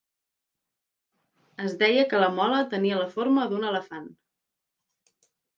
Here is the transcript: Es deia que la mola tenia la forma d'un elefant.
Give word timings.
Es 1.65 1.75
deia 1.83 2.07
que 2.13 2.23
la 2.25 2.31
mola 2.39 2.63
tenia 2.73 2.99
la 3.03 3.07
forma 3.15 3.47
d'un 3.53 3.71
elefant. 3.73 4.11